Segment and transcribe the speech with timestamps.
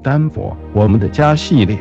[0.00, 1.76] 丹佛，我们的家系列。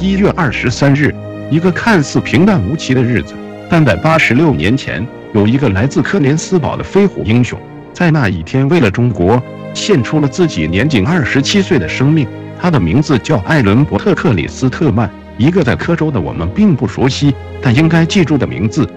[0.00, 1.14] 一月二十三日，
[1.50, 3.34] 一个看似平淡无奇的日子，
[3.68, 7.58] 但在八十六年前，有一个来自科连斯堡的飞虎英雄，
[7.92, 9.42] 在那一天为了中国
[9.74, 12.26] 献出了自己年仅二十七岁的生命。
[12.60, 18.88] 他的名字叫艾伦·伯特克里斯特曼，一个在科州的我们并不熟悉，但应该记住的名字。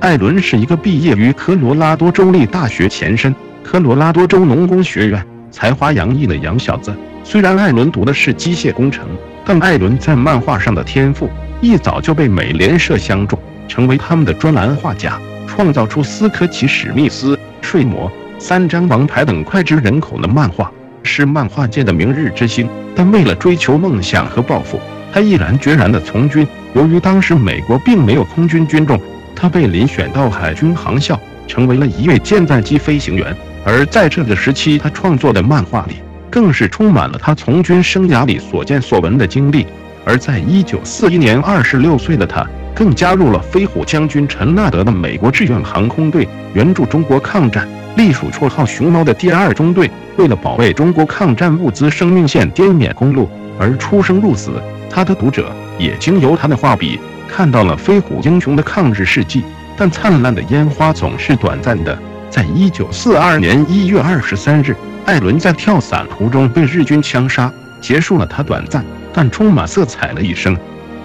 [0.00, 3.34] 艾伦是一个毕业于科罗拉多州立大学前身
[3.64, 6.94] 科罗拉多州农工学院、才华洋溢的洋小子。
[7.24, 9.08] 虽然艾伦读的是机械工程，
[9.44, 11.28] 但艾伦在漫画上的天赋
[11.60, 20.70] 一早就被美联社相中，成为他们的专栏画家，创造出斯科奇·史密斯、睡魔、三张王牌等脍炙人口的漫画，
[21.02, 22.68] 是漫画界的明日之星。
[22.94, 24.80] 但为了追求梦想和抱负，
[25.12, 26.46] 他毅然决然地从军。
[26.74, 28.98] 由于当时美国并没有空军军种。
[29.40, 33.34] 他被遴选到海军航校，成为了一位舰载机飞行员。
[33.64, 35.94] 而在这个时期，他创作的漫画里，
[36.28, 39.64] 更是充满了他从军生涯里所见所闻的经历。
[40.04, 49.88] 而在一九四一年，二十六岁的他，更加入了飞虎将军陈纳德的美国志愿航空队，援助中国抗战，隶属绰号“熊猫”的第二中队。
[50.16, 54.50] 为了保卫中国抗战物资，生命线滇缅公路而出生入死。
[54.90, 56.98] 他的读者也经由他的画笔。
[57.28, 59.44] 看到了飞虎英雄的抗日事迹，
[59.76, 61.96] 但灿烂的烟花总是短暂的。
[62.30, 70.56] 在一九四二年一月二十三日，艾伦在跳伞途中被日军枪杀，结束了他短暂但充满色彩的一生。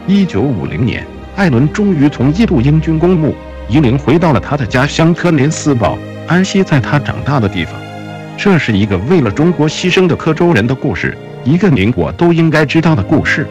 [0.07, 3.35] 一九五零年，艾伦终于从印度英军公墓
[3.67, 7.75] 移灵回到了他的家乡科林斯堡，安息在他长大的地方。
[8.37, 13.47] 这是一个为了中国牺牲的科州人的故事，一个您我都应该知道的故事。